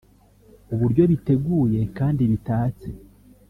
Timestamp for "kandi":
1.97-2.21